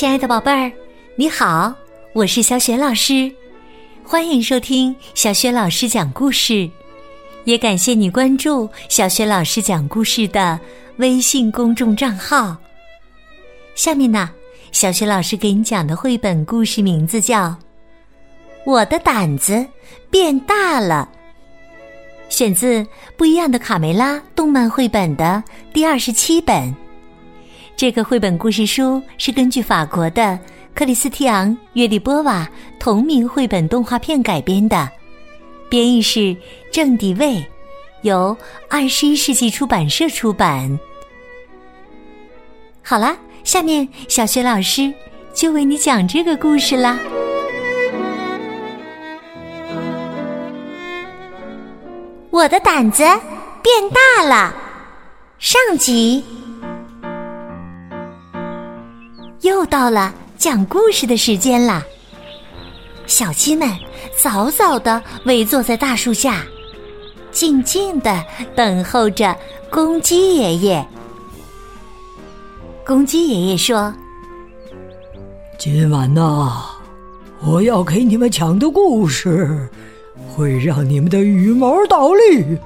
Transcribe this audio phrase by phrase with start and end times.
[0.00, 0.72] 亲爱的宝贝儿，
[1.14, 1.74] 你好，
[2.14, 3.30] 我是小雪老师，
[4.02, 6.70] 欢迎收听小雪老师讲故事，
[7.44, 10.58] 也感谢你关注小雪老师讲故事的
[10.96, 12.56] 微信公众账号。
[13.74, 14.30] 下面呢，
[14.72, 17.48] 小雪老师给你讲的绘本故事名字叫
[18.64, 19.66] 《我的胆子
[20.08, 21.06] 变大了》，
[22.34, 22.82] 选自
[23.18, 26.74] 《不一样的卡梅拉》动漫绘本的第二十七本。
[27.80, 30.38] 这个绘本故事书是根据法国的
[30.74, 32.46] 克里斯蒂昂·约利波瓦
[32.78, 34.86] 同名绘本动画片改编的，
[35.70, 36.36] 编译是
[36.70, 37.42] 郑迪卫，
[38.02, 38.36] 由
[38.68, 40.78] 二十一世纪出版社出版。
[42.82, 44.92] 好啦，下面小学老师
[45.32, 46.98] 就为你讲这个故事啦。
[52.28, 53.02] 我的胆子
[53.62, 53.72] 变
[54.18, 54.54] 大了，
[55.38, 56.22] 上集。
[59.50, 61.84] 又到了讲故事的时间了！
[63.08, 63.68] 小鸡们
[64.16, 66.44] 早早的围坐在大树下，
[67.32, 69.36] 静静的等候着
[69.68, 70.86] 公鸡爷爷。
[72.86, 73.92] 公鸡爷爷说
[75.58, 76.66] ：“今晚呐，
[77.42, 79.68] 我要给你们讲的故事，
[80.32, 82.56] 会让你们的羽毛倒立，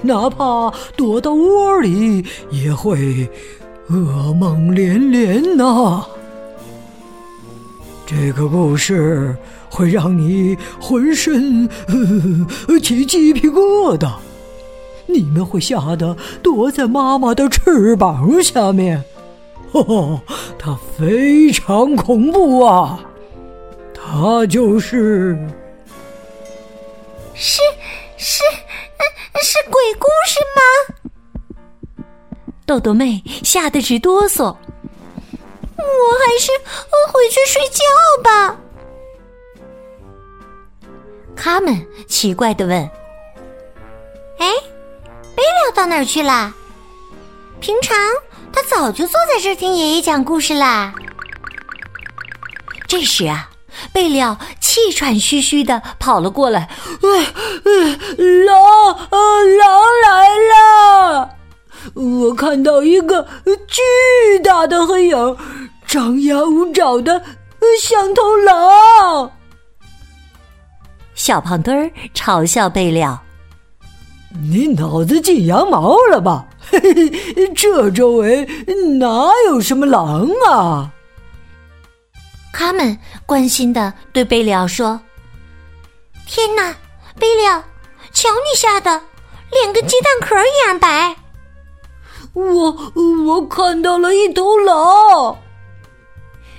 [0.00, 3.28] 哪怕躲到窝里也会。”
[3.90, 6.06] 噩梦连连呐！
[8.06, 9.36] 这个故事
[9.68, 11.68] 会让你浑身
[12.82, 14.12] 起鸡皮疙瘩，
[15.06, 19.04] 你们会吓得躲在妈妈的翅膀下面。
[19.72, 20.20] 哦，
[20.58, 23.00] 它非常恐怖啊！
[23.94, 25.36] 它就是
[27.34, 27.60] 是
[28.16, 28.42] 是
[29.42, 30.93] 是鬼故事吗？
[32.74, 34.56] 豆豆妹吓得直哆嗦，我
[35.76, 36.50] 还是
[37.12, 37.84] 回去睡觉
[38.24, 38.56] 吧。
[41.36, 42.76] 他们奇怪的问
[44.40, 44.48] ：“哎，
[45.36, 46.52] 贝利到哪儿去了？
[47.60, 47.96] 平常
[48.52, 50.92] 他早就坐在这儿听爷爷讲故事啦。”
[52.88, 53.50] 这时啊，
[53.92, 54.18] 贝利
[54.58, 56.68] 气喘吁吁的跑了过来
[57.04, 58.98] ：“狼，
[59.58, 61.30] 狼来了！”
[61.92, 63.26] 我看到一个
[63.68, 65.36] 巨大的黑影，
[65.86, 67.22] 张牙舞爪的，
[67.80, 69.30] 像头狼。
[71.14, 73.22] 小胖墩儿嘲笑贝了
[74.50, 76.46] ：“你脑子进羊毛了吧？
[76.70, 78.44] 嘿嘿，这周围
[78.98, 80.90] 哪有什么狼啊？”
[82.52, 85.00] 他们关心的对贝了说
[86.26, 86.74] ：“天哪，
[87.18, 87.64] 贝了，
[88.12, 89.00] 瞧你吓的
[89.50, 91.14] 脸跟鸡蛋壳一样白。”
[92.34, 92.92] 我
[93.24, 95.36] 我看到了一头狼。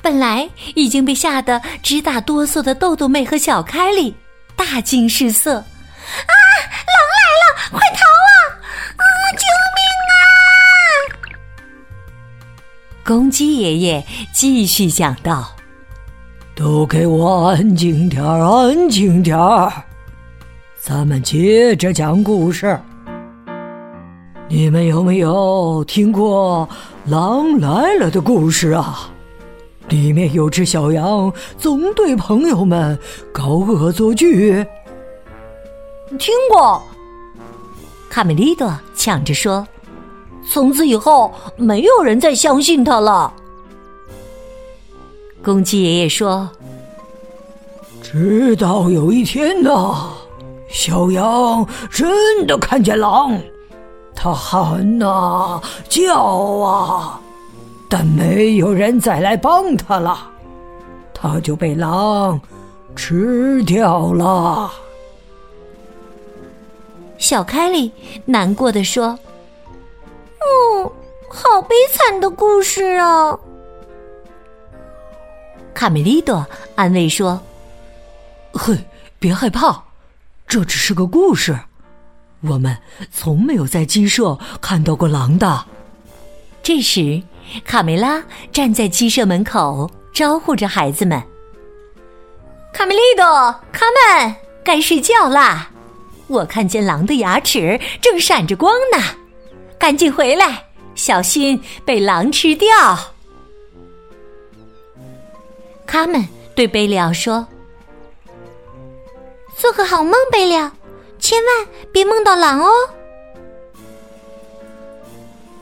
[0.00, 4.14] 本来已经被吓得直打哆嗦的豆豆妹和小凯莉
[4.54, 5.56] 大惊失色。
[5.56, 6.32] 啊！
[6.86, 8.30] 狼来了，快逃啊！
[8.96, 9.02] 啊！
[9.32, 9.42] 救
[9.74, 9.80] 命
[10.12, 10.16] 啊！
[13.04, 15.56] 公鸡爷爷继续讲道
[16.54, 19.72] ：“都给我安静点儿，安静点儿，
[20.80, 22.80] 咱们接着讲故事。”
[24.48, 26.68] 你们有没有听过
[27.10, 29.10] 《狼来了》的故事啊？
[29.88, 32.96] 里面有只小羊总对朋友们
[33.32, 34.64] 搞恶作剧。
[36.16, 36.80] 听过，
[38.08, 39.66] 卡梅利多抢着说
[40.48, 43.32] ：“从此以后，没有人再相信他了。”
[45.42, 46.48] 公鸡爷爷说
[48.00, 50.08] ：“直到有一天呢，
[50.68, 53.36] 小羊真的看见狼。”
[54.26, 57.20] 他喊呐，叫啊，
[57.88, 60.18] 但没有人再来帮他了，
[61.14, 62.40] 他就被狼
[62.96, 64.68] 吃掉了。
[67.18, 67.92] 小凯莉
[68.24, 69.16] 难过的说
[70.42, 70.92] ：“哦，
[71.30, 73.38] 好悲惨的故事啊！”
[75.72, 77.40] 卡梅利多安慰说
[78.52, 78.76] ：“嘿，
[79.20, 79.84] 别害怕，
[80.48, 81.56] 这只是个故事。”
[82.48, 82.76] 我们
[83.12, 85.64] 从没有在鸡舍看到过狼的。
[86.62, 87.22] 这时，
[87.64, 88.22] 卡梅拉
[88.52, 91.22] 站在鸡舍门口，招呼着孩子们
[92.72, 93.24] ：“卡梅利多，
[93.72, 94.34] 卡门，
[94.64, 95.70] 该睡觉啦！
[96.26, 99.00] 我看见狼的牙齿正闪着光呢，
[99.78, 100.64] 赶紧回来，
[100.94, 102.68] 小心被狼吃掉。”
[105.86, 106.26] 卡门
[106.56, 107.46] 对贝利奥说
[109.56, 110.70] ：“做个好梦，贝利奥。”
[111.26, 112.70] 千万别梦到狼哦！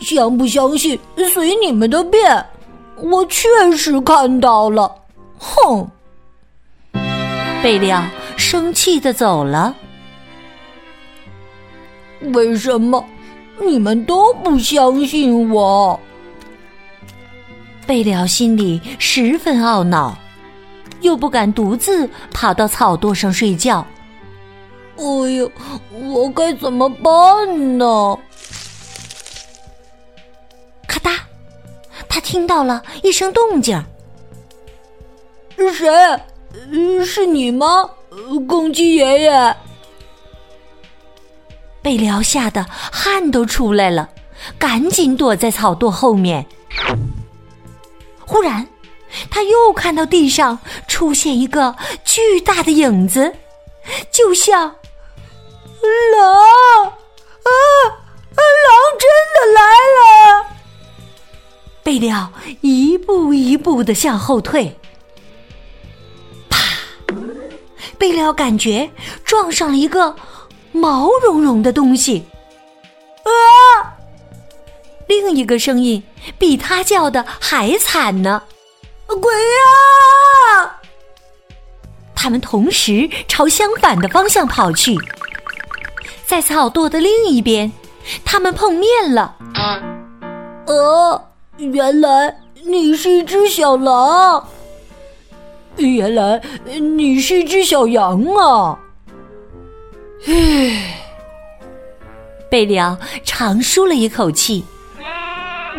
[0.00, 1.00] 相不相信
[1.32, 2.44] 随你们的便。
[2.96, 4.94] 我确实看到了。
[5.38, 5.90] 哼！
[7.62, 8.02] 贝利奥
[8.36, 9.74] 生气的走了。
[12.34, 13.02] 为什么
[13.58, 15.98] 你们都不相信我？
[17.86, 20.18] 贝利奥心里十分懊恼，
[21.00, 23.86] 又不敢独自跑到草垛上睡觉。
[24.98, 25.50] 哎呀，
[25.92, 28.18] 我该怎么办呢？
[30.88, 31.18] 咔嗒，
[32.08, 33.82] 他听到了一声动静。
[35.56, 35.88] 是谁？
[37.04, 37.90] 是你吗，
[38.48, 39.56] 公鸡爷爷？
[41.82, 44.08] 贝利奥吓得汗都出来了，
[44.58, 46.44] 赶紧躲在草垛后面。
[48.26, 48.66] 忽然，
[49.30, 50.58] 他又看到地上
[50.88, 53.32] 出现一个巨大的影子，
[54.10, 54.74] 就像
[56.16, 56.32] 狼
[56.84, 57.50] 啊！
[58.36, 59.60] 狼真的来
[59.96, 60.46] 了！
[61.82, 64.76] 贝利奥一步一步的向后退。
[66.50, 66.58] 啪
[67.98, 68.90] 贝利奥感觉
[69.24, 70.14] 撞上了一个
[70.72, 72.26] 毛茸茸的东西，
[73.22, 73.94] 啊！
[75.08, 76.02] 另一个声音
[76.38, 78.42] 比他叫的还惨呢！
[79.06, 80.80] 鬼呀！
[82.14, 84.98] 他们同时朝相反的方向跑去，
[86.26, 87.70] 在草垛的另一边，
[88.24, 89.36] 他们碰面了。
[90.66, 91.22] 呃，
[91.56, 94.44] 原来你是一只小狼。
[95.76, 98.76] 原来你是一只小羊啊！
[100.26, 100.98] 唉，
[102.50, 104.64] 贝利奥长舒了一口气。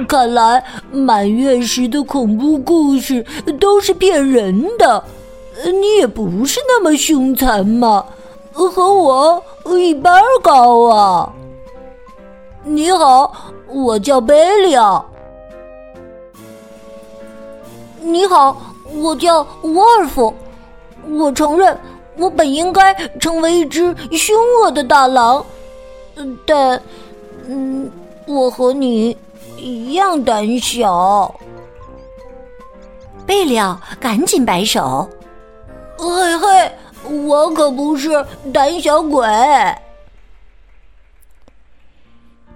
[0.08, 3.26] 看来满月时的恐怖故事
[3.60, 5.04] 都是骗人的，
[5.66, 8.06] 你也不是那么凶残嘛，
[8.54, 9.44] 和我
[9.76, 11.34] 一般高啊！
[12.64, 13.34] 你好，
[13.68, 15.04] 我叫贝利亚。
[18.00, 18.56] 你好。
[19.02, 20.34] 我叫沃尔夫，
[21.10, 21.78] 我承认
[22.16, 25.46] 我本应该成为一只凶恶的大狼，
[26.46, 26.82] 但，
[27.48, 27.92] 嗯，
[28.26, 29.16] 我和你
[29.58, 31.36] 一样胆小。
[33.26, 35.06] 贝利奥赶紧摆手
[36.00, 36.72] ：“嘿嘿，
[37.08, 38.10] 我可不是
[38.54, 39.26] 胆小鬼。”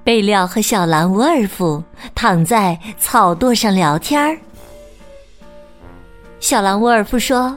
[0.03, 1.83] 贝利奥和小狼沃尔夫
[2.15, 4.37] 躺在草垛上聊天儿。
[6.39, 7.55] 小狼沃尔夫说：“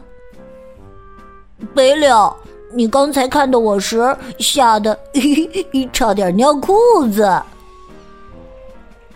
[1.74, 2.36] 贝利奥，
[2.74, 4.98] 你刚才看到我时，吓得
[5.90, 6.74] 差点尿裤
[7.10, 7.42] 子。”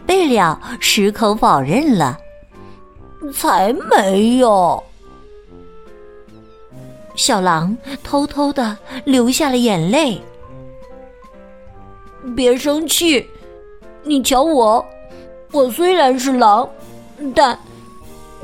[0.07, 2.19] 贝利奥矢口否认了
[3.35, 4.83] ：“才没有。”
[7.19, 10.23] 小狼偷偷的流下了眼泪。
[12.37, 13.29] 别生气，
[14.05, 14.85] 你瞧我，
[15.51, 16.67] 我虽然是狼，
[17.35, 17.59] 但……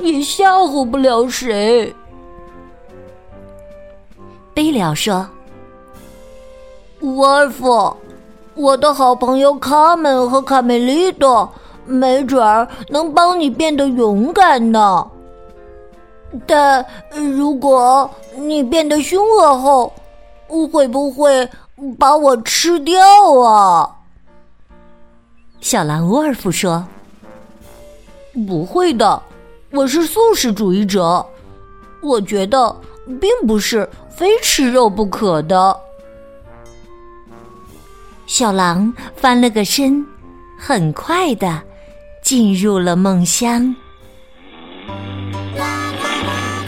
[0.00, 1.94] 也吓唬不了谁。
[4.52, 5.24] 悲了说
[6.98, 7.96] ：“沃尔夫，
[8.56, 11.48] 我的好朋友卡门和卡梅利多，
[11.86, 15.08] 没准儿能帮你变得勇敢呢。
[16.46, 19.92] 但如果你变得凶恶后，
[20.72, 21.48] 会不会
[21.98, 23.00] 把我吃掉
[23.40, 23.90] 啊？”
[25.60, 26.86] 小狼沃尔夫说
[28.46, 29.22] ：“不会的。”
[29.72, 31.26] 我是素食主义者，
[32.00, 32.74] 我觉得
[33.20, 35.76] 并不是非吃肉不可的。
[38.26, 40.06] 小狼翻了个身，
[40.56, 41.60] 很快的
[42.22, 43.74] 进入了梦乡。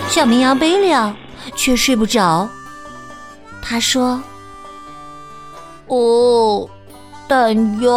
[0.09, 1.13] 小绵羊贝利奥
[1.55, 2.49] 却睡不着，
[3.61, 4.23] 他说
[5.89, 6.67] ：“哦，
[7.29, 7.91] 但愿。”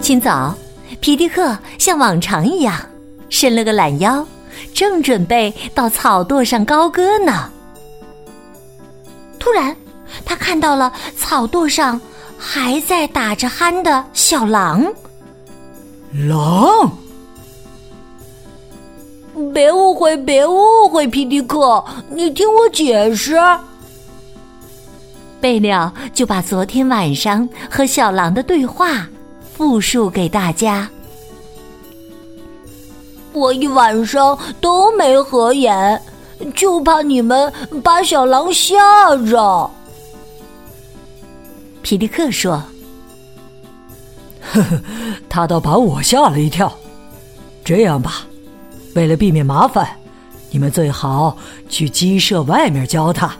[0.00, 0.54] 清早，
[1.00, 2.76] 皮迪克像往常一样
[3.28, 4.24] 伸了个懒腰，
[4.72, 7.50] 正准备到草垛上高歌呢。
[9.40, 9.76] 突然，
[10.24, 12.00] 他看到了草垛上
[12.38, 14.84] 还在打着鼾的小狼。
[16.28, 16.90] 狼！
[19.52, 23.36] 别误会，别误会，皮迪克，你听我解释。
[25.40, 29.06] 贝鸟就把昨天晚上和小狼的对话。
[29.52, 30.86] 复述给大家。
[33.32, 36.02] 我一晚上都没合眼，
[36.54, 37.50] 就怕你们
[37.82, 39.70] 把小狼吓着。
[41.86, 42.60] 皮迪克说
[44.42, 44.82] ：“呵呵，
[45.28, 46.76] 他倒把我吓了一跳。
[47.64, 48.26] 这样吧，
[48.96, 49.88] 为了避免麻烦，
[50.50, 51.38] 你们最好
[51.68, 53.32] 去鸡舍外面教他。”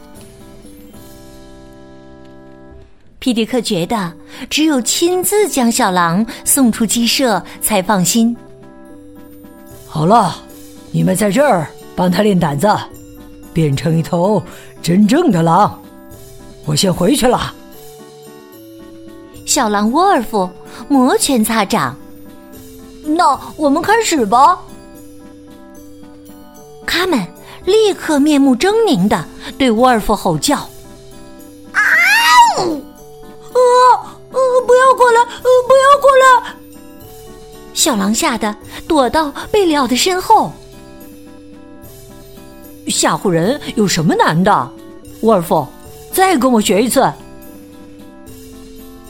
[3.19, 4.13] 皮迪克觉得
[4.49, 8.33] 只有亲自将小狼送出鸡舍才放心。
[9.89, 10.33] 好了，
[10.91, 12.65] 你们在这儿帮他练胆子，
[13.51, 14.41] 变成一头
[14.81, 15.77] 真正的狼。
[16.63, 17.55] 我先回去了。
[19.57, 20.47] 小狼沃尔夫
[20.87, 21.97] 摩拳擦掌。
[23.03, 24.59] 那我们开始吧。
[26.85, 27.19] 他们
[27.65, 29.25] 立刻面目狰狞的
[29.57, 30.57] 对沃尔夫吼叫
[31.73, 31.81] ：“啊！
[32.59, 32.61] 啊！
[34.29, 34.37] 呃，
[34.67, 35.21] 不要过来！
[35.21, 36.53] 呃，不要过来！”
[37.73, 38.55] 小狼吓得
[38.87, 40.51] 躲到贝里奥的身后。
[42.89, 44.71] 吓唬人有什么难的？
[45.21, 45.67] 沃尔夫，
[46.11, 47.11] 再跟我学一次。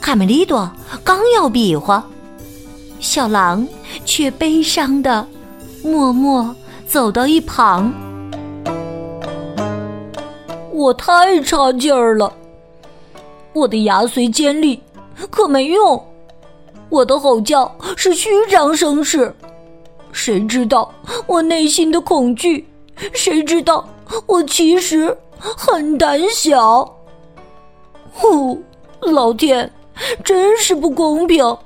[0.08, 0.66] 卡梅利多
[1.04, 2.02] 刚要比划，
[2.98, 3.68] 小狼
[4.06, 5.28] 却悲伤的
[5.84, 7.92] 默默走到一旁。
[10.72, 12.32] 我太差劲儿了，
[13.52, 14.82] 我的牙髓尖利，
[15.28, 16.02] 可没用。
[16.88, 19.36] 我的吼叫是虚张声势，
[20.10, 20.90] 谁知道
[21.26, 22.66] 我内心的恐惧？
[23.12, 23.86] 谁知道
[24.24, 26.96] 我其实很胆小？
[28.10, 28.58] 呼，
[29.02, 29.70] 老天，
[30.24, 31.56] 真是不公平！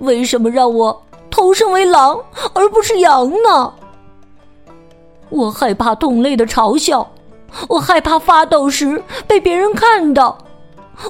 [0.00, 2.20] 为什么让我投生为狼
[2.52, 3.72] 而不是羊呢？
[5.28, 7.10] 我害怕同类的嘲笑，
[7.68, 10.36] 我害怕发抖时被别人看到，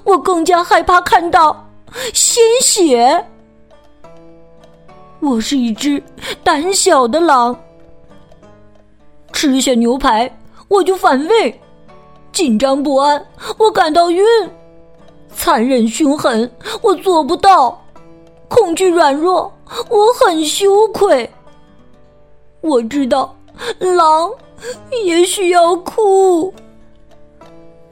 [0.05, 1.65] 我更加害怕看到。
[2.12, 3.25] 鲜血！
[5.21, 6.03] 我是一只
[6.45, 7.59] 胆小的狼，
[9.33, 10.31] 吃下牛排
[10.69, 11.61] 我就反胃，
[12.33, 13.25] 紧张不安
[13.57, 14.25] 我感到晕，
[15.35, 16.50] 残忍凶狠
[16.83, 17.83] 我做不到，
[18.49, 19.52] 恐惧软弱
[19.88, 21.30] 我很羞愧。
[22.61, 23.37] 我知道
[23.78, 24.30] 狼
[25.04, 26.52] 也需要哭，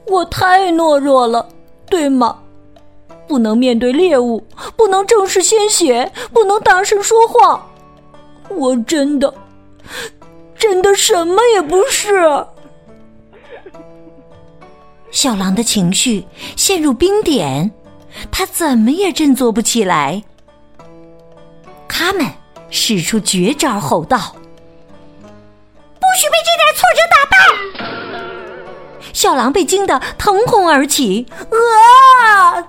[0.07, 1.47] 我太懦弱了，
[1.89, 2.39] 对吗？
[3.27, 4.43] 不能面对猎物，
[4.75, 7.65] 不能正视鲜血，不能大声说话。
[8.49, 9.33] 我真的，
[10.55, 12.45] 真的什么也不是。
[15.15, 17.71] 小狼的情绪陷入冰点，
[18.29, 20.21] 他怎么也振作不起来。
[21.87, 22.27] 他们
[22.69, 24.17] 使出绝招，吼道
[25.23, 27.37] ：“不许被这点挫折打败！”
[29.15, 31.25] 小狼被惊得腾空而起，
[32.25, 32.59] 啊！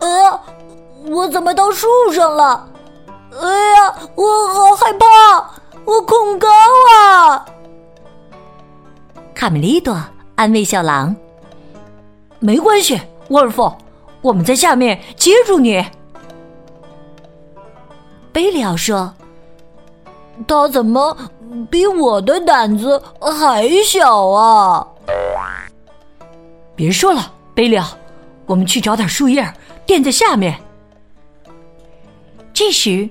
[0.00, 0.40] 呃，
[1.06, 2.68] 我怎么到树上了？
[3.40, 5.06] 哎呀，我好害怕，
[5.84, 6.48] 我恐高
[6.98, 7.46] 啊！
[9.32, 9.96] 卡梅利多
[10.42, 11.14] 安慰小狼
[12.40, 13.72] ：“没关系，沃尔夫，
[14.20, 15.80] 我们在下面接住你。”
[18.32, 19.14] 贝里奥说
[20.48, 21.16] ：“他怎么
[21.70, 24.84] 比我的胆子还小啊？”
[26.74, 27.86] 别说了，贝里奥，
[28.46, 29.48] 我们去找点树叶。
[29.86, 30.58] 垫在下面。
[32.52, 33.08] 这时，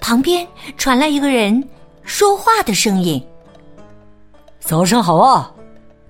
[0.00, 0.48] 旁边
[0.78, 1.68] 传来一个人
[2.02, 3.22] 说话的声音
[4.58, 5.51] ：“早上好啊，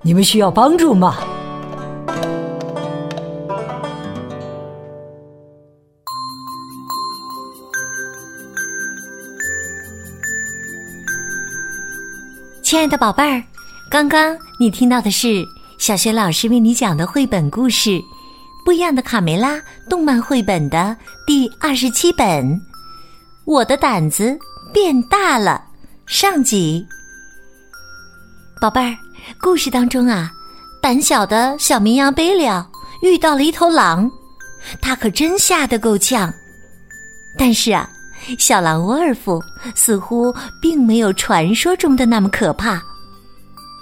[0.03, 1.17] 你们需要帮助吗？”
[12.63, 13.43] 亲爱的宝贝儿，
[13.91, 15.45] 刚刚你听到的是
[15.79, 18.01] 小学老师为你讲的绘本故事。
[18.65, 22.61] 不一样的卡梅拉动漫绘本的第二十七本，
[23.45, 24.39] 我的胆子
[24.73, 25.63] 变大了。
[26.07, 26.87] 上集，
[28.61, 28.97] 宝贝儿，
[29.41, 30.33] 故事当中啊，
[30.81, 32.67] 胆小的小绵羊贝利奥
[33.03, 34.11] 遇到了一头狼，
[34.81, 36.33] 他可真吓得够呛。
[37.39, 37.89] 但是啊，
[38.39, 39.43] 小狼沃尔夫
[39.75, 42.83] 似乎并没有传说中的那么可怕。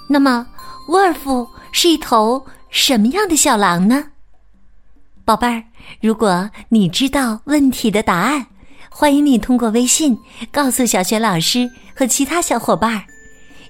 [0.09, 0.47] 那么，
[0.88, 4.04] 沃尔夫是一头什么样的小狼呢？
[5.25, 5.62] 宝贝儿，
[6.00, 8.44] 如果你知道问题的答案，
[8.88, 10.18] 欢迎你通过微信
[10.50, 13.04] 告诉小雪老师和其他小伙伴儿。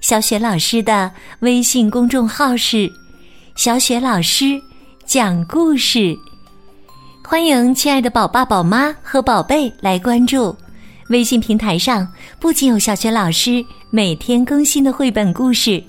[0.00, 2.90] 小雪老师的微信公众号是
[3.54, 4.60] “小雪老师
[5.04, 6.16] 讲故事”，
[7.22, 10.56] 欢迎亲爱的宝爸宝妈和宝贝来关注。
[11.10, 15.82] 微信平台上不仅有小雪老师每天更新的绘本故事，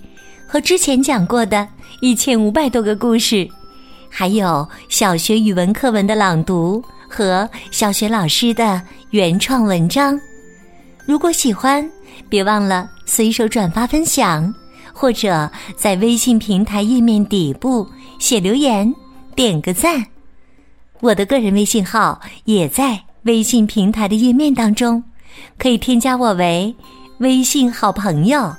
[0.45, 1.65] 和之前讲过的
[2.01, 3.47] 一千五百多个故事。
[4.09, 10.19] 还有小学语文课文的朗读和小学老师的原创文章。
[11.07, 11.89] 如果喜欢，
[12.27, 14.55] 别忘了随手转发分享，
[14.93, 17.85] 或者在微信平台页面底部
[18.19, 18.95] 写留言，
[19.35, 20.01] 点个赞。
[21.01, 25.03] 我的个人微信号也在微信平台的页面当中，
[25.57, 26.73] 可以添加我为
[27.17, 28.55] 微信好朋友。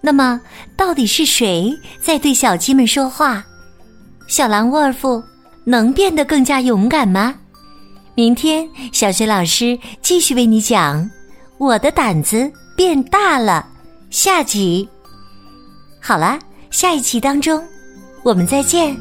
[0.00, 0.40] 那么，
[0.76, 3.44] 到底是谁在对小鸡们说话？
[4.28, 5.20] 小狼沃尔夫
[5.64, 7.34] 能变得更加勇敢吗？
[8.14, 11.02] 明天小学老师继续为你讲
[11.58, 13.66] 《我的胆子变大了》
[14.12, 14.86] 下集。
[15.98, 16.38] 好了，
[16.70, 17.66] 下一期当中，
[18.22, 18.94] 我们再见。